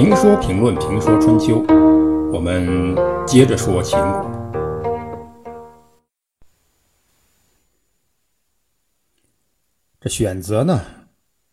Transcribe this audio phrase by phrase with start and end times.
[0.00, 1.62] 评说评论评说春秋，
[2.32, 4.30] 我们接着说秦国。
[10.00, 10.82] 这选择呢，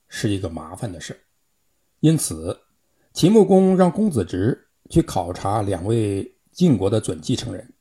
[0.08, 1.26] 是一个麻烦的事
[2.00, 2.58] 因此，
[3.12, 7.74] 秦穆公让公子直去考察两位晋国的准继承人。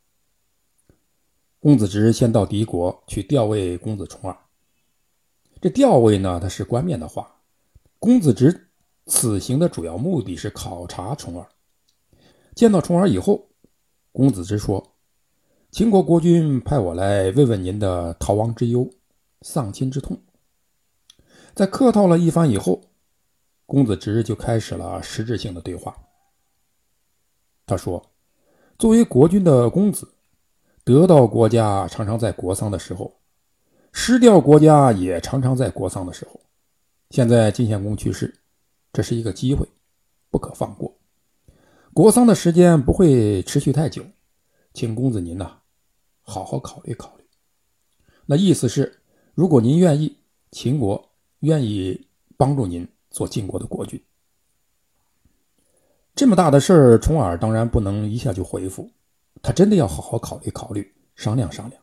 [1.60, 4.36] 公子直先到敌国去调位公子重耳。
[5.60, 7.36] 这调位呢，它是官面的话。
[8.00, 8.65] 公子直
[9.06, 11.48] 此行的主要目的是考察重耳。
[12.54, 13.48] 见到重耳以后，
[14.12, 14.94] 公子直说
[15.70, 18.88] ：“秦国国君派我来慰问您的逃亡之忧、
[19.42, 20.20] 丧亲之痛。”
[21.54, 22.82] 在客套了一番以后，
[23.64, 25.96] 公子直就开始了实质性的对话。
[27.64, 28.10] 他说
[28.78, 30.08] ：“作为国君的公子，
[30.84, 33.16] 得到国家常常在国丧的时候，
[33.92, 36.40] 失掉国家也常常在国丧的时候。
[37.10, 38.34] 现在晋献公去世，
[38.96, 39.68] 这是一个机会，
[40.30, 40.96] 不可放过。
[41.92, 44.02] 国丧的时间不会持续太久，
[44.72, 45.58] 请公子您呐，
[46.22, 47.24] 好好考虑考虑。
[48.24, 49.02] 那意思是，
[49.34, 50.16] 如果您愿意，
[50.50, 54.02] 秦国。”愿意帮助您做晋国的国君，
[56.14, 58.90] 这么大的事儿，重耳当然不能一下就回复，
[59.42, 61.80] 他真的要好好考虑考虑，商量商量。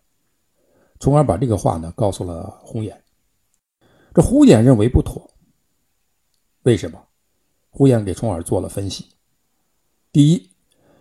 [1.00, 2.98] 重耳把这个话呢告诉了呼衍，
[4.11, 5.30] 这呼衍认为不妥。
[6.64, 7.08] 为什么？
[7.69, 9.08] 呼延给重耳做了分析。
[10.11, 10.50] 第一，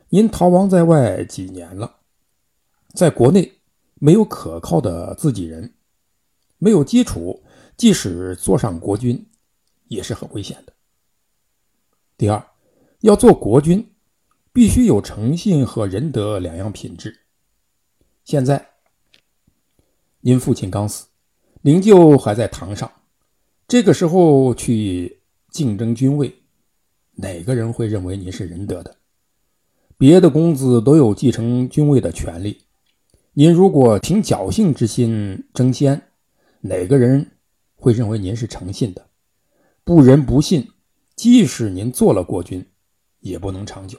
[0.08, 1.96] 您逃亡在外几年了，
[2.94, 3.60] 在国内
[3.94, 5.74] 没有可靠的自己人，
[6.58, 7.42] 没有基础。
[7.74, 9.26] 即使做上国君，
[9.88, 10.72] 也是很危险的。
[12.16, 12.46] 第二，
[13.00, 13.94] 要做国君，
[14.52, 17.20] 必须有诚信和仁德两样品质。
[18.24, 18.74] 现在，
[20.20, 21.06] 您父亲刚死，
[21.62, 22.92] 灵柩还在堂上，
[23.66, 25.21] 这个时候去
[25.52, 26.34] 竞争君位，
[27.12, 28.96] 哪个人会认为您是仁德的？
[29.98, 32.64] 别的公子都有继承君位的权利，
[33.34, 36.08] 您如果凭侥幸之心争先，
[36.62, 37.30] 哪个人？
[37.76, 39.10] 会认为您是诚信的，
[39.82, 40.70] 不仁不信，
[41.16, 42.64] 即使您做了国君，
[43.18, 43.98] 也不能长久。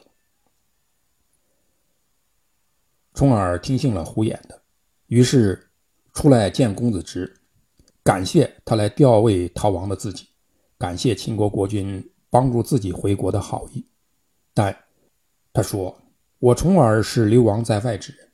[3.13, 4.63] 重耳听信了胡衍的，
[5.07, 5.69] 于是
[6.13, 7.31] 出来见公子直，
[8.03, 10.27] 感谢他来调位逃亡的自己，
[10.83, 13.85] 感谢秦国国君帮助自己回国的好意。
[14.53, 14.77] 但
[15.53, 15.97] 他说
[16.39, 18.29] ：“我重耳是流亡在外之人，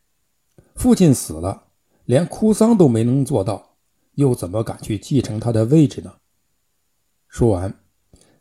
[0.73, 1.67] 父亲死了，
[2.05, 3.77] 连哭丧都没能做到。”
[4.17, 6.11] 又怎么敢去继承他的位置呢？
[7.27, 7.71] 说完，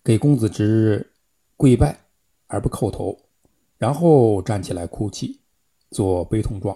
[0.03, 1.13] 给公子直
[1.59, 2.07] 跪拜
[2.47, 3.15] 而不叩头，
[3.77, 5.39] 然后站起来哭泣，
[5.91, 6.75] 做悲痛状。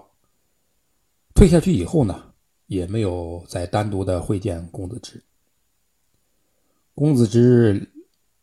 [1.34, 2.34] 退下去以后呢，
[2.66, 5.24] 也没有再单独的会见公子直。
[6.94, 7.90] 公子直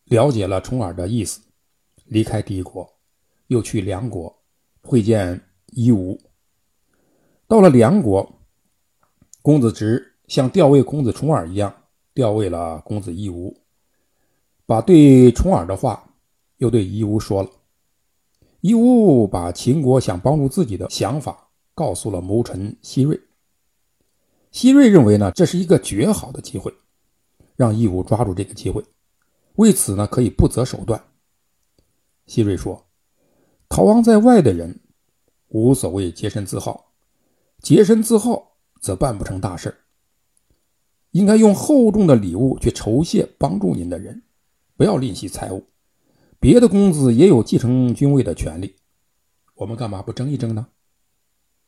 [0.06, 1.42] 了解了重耳的意思，
[2.06, 2.88] 离开敌国，
[3.48, 4.44] 又去梁国
[4.82, 6.20] 会见夷吾。
[7.48, 8.40] 到了梁国，
[9.42, 10.06] 公子直。
[10.28, 11.76] 像调位公子重耳一样，
[12.14, 13.52] 调位了公子夷吾，
[14.68, 16.14] 把对重耳的话
[16.58, 17.50] 又对夷吾说了。
[18.62, 23.20] 夷吾把秦国想帮助自己的想法告诉了谋臣西瑞。
[24.52, 26.72] 西瑞认为呢，这是一个绝好的机会，
[27.60, 28.82] 让义务抓住这个机会，
[29.56, 31.04] 为此呢可以不择手段。
[32.26, 32.88] 西瑞说
[33.68, 34.80] ：“逃亡在外的人
[35.50, 36.94] 无所谓洁身自好，
[37.62, 39.76] 洁身自好则办不成大事。”
[41.12, 44.24] 应该用厚重的礼物去酬谢帮助您的人，
[44.78, 45.66] 不要吝惜财物。
[46.40, 48.74] 别的公子也有继承君位的权利，
[49.56, 50.66] 我们干嘛不争一争呢？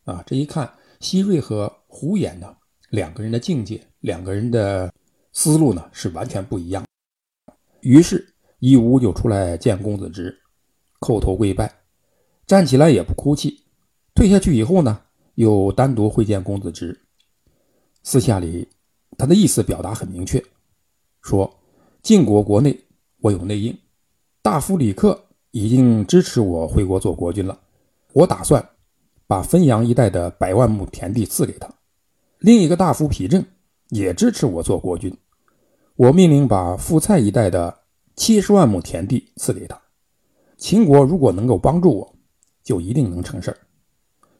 [0.05, 2.55] 啊，这一看，西瑞和胡衍呢，
[2.91, 4.93] 两个人的境界，两个人的
[5.31, 6.83] 思路呢是完全不一样。
[7.81, 10.39] 于是夷吾就出来见公子直，
[10.99, 11.73] 叩头跪拜，
[12.45, 13.63] 站起来也不哭泣。
[14.13, 15.01] 退下去以后呢，
[15.35, 17.01] 又单独会见公子直，
[18.03, 18.69] 私下里。
[19.17, 20.43] 他的意思表达很明确，
[21.21, 21.59] 说
[22.01, 22.79] 晋国国内
[23.19, 23.77] 我有内应，
[24.41, 27.59] 大夫李克已经支持我回国做国君了。
[28.13, 28.69] 我打算
[29.27, 31.69] 把汾阳一带的百万亩田地赐给他。
[32.39, 33.45] 另一个大夫皮正
[33.91, 35.15] 也支持我做国君。
[35.95, 37.81] 我命令把富蔡一带的
[38.15, 39.79] 七十万亩田地赐给他。
[40.57, 42.15] 秦国如果能够帮助我，
[42.63, 43.57] 就一定能成事儿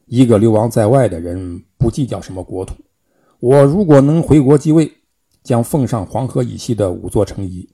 [0.06, 2.74] 一个流亡在外的人不计较什么国土。
[3.40, 4.90] 我如果能回国继位，
[5.42, 7.68] 将奉上黄河以西的五座城邑。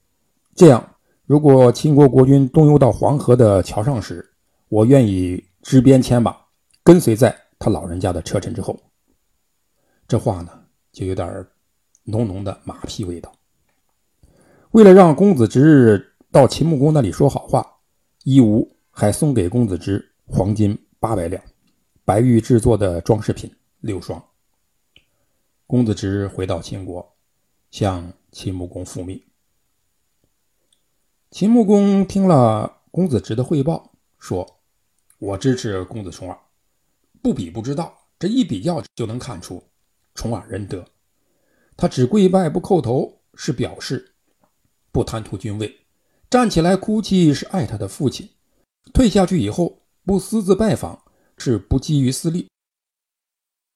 [0.55, 0.97] 这样，
[1.27, 4.29] 如果秦国国君东游到黄河的桥上时，
[4.69, 6.35] 我愿意执鞭牵马，
[6.83, 8.79] 跟随在他老人家的车臣之后。
[10.07, 10.51] 这话呢，
[10.93, 11.47] 就有点
[12.09, 13.33] 浓浓的马屁味道。
[14.73, 17.67] 为了让公子直到秦穆公那里说好话，
[18.25, 21.43] 义乌还送给公子直黄金八百两，
[22.05, 24.23] 白玉制作的装饰品六双。
[25.67, 27.15] 公子直回到秦国，
[27.71, 29.23] 向秦穆公复命。
[31.31, 34.61] 秦穆公听了公子直的汇报，说
[35.19, 36.39] ：“我支持公子重耳，
[37.23, 39.63] 不比不知道，这一比较就能看出
[40.15, 40.85] 重耳仁德。
[41.79, 44.13] 他只跪拜不叩头，是表示
[44.93, 45.67] 不贪图君位；
[46.29, 48.27] 站起来哭泣，是爱他的父亲；
[48.93, 51.05] 退下去以后不私自拜访，
[51.39, 52.49] 是不基于私利。”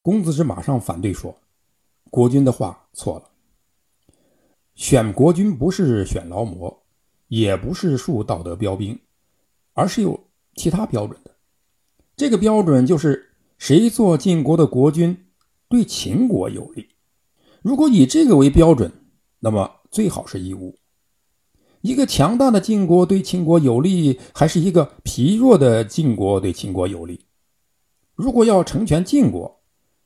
[0.02, 1.38] 公子直马上反对说
[2.10, 3.30] ：“国君的话错了，
[4.74, 6.78] 选国君不是选劳模。”
[7.28, 9.00] 也不是树道德标兵，
[9.72, 11.34] 而是有其他标准的。
[12.14, 15.16] 这个标准就是谁做晋国的国君
[15.66, 16.91] 对秦国有利。
[17.62, 18.92] 如果以这个为标准，
[19.40, 20.76] 那么最好是义务。
[21.80, 27.26] 一个强大的晋国对秦国有利，还是一个疲弱的晋国对秦国有利？
[28.14, 29.60] 如果要成全晋国，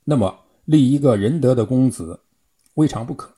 [0.05, 2.21] 那么立一个仁德的公子，
[2.75, 3.35] 未尝不可。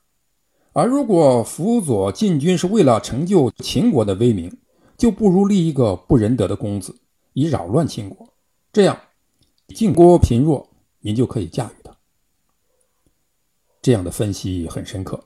[0.73, 4.55] 而如果辅佐晋军是为了成就秦国的威名，
[4.97, 6.95] 就不如立一个不仁德的公子，
[7.33, 8.33] 以扰乱秦国。
[8.71, 8.97] 这样，
[9.69, 10.69] 晋国贫弱，
[10.99, 11.78] 您就可以驾驭。
[13.81, 15.25] 这样的分析很深刻。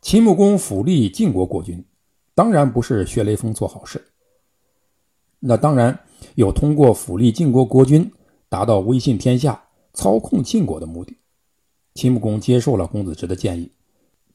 [0.00, 1.84] 秦穆公辅立晋国国君，
[2.34, 4.12] 当然不是学雷锋做好事。
[5.40, 5.98] 那当然
[6.34, 8.10] 有通过辅立晋国国君，
[8.48, 11.16] 达到威信天下、操控晋国的目的。
[11.94, 13.72] 秦穆公接受了公子直的建议。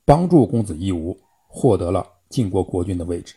[0.05, 3.35] 帮助公子义吴获得了晋国国君的位置。